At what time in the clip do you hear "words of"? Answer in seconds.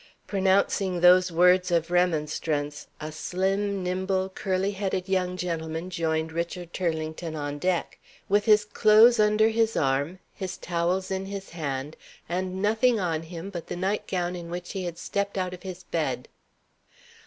1.31-1.91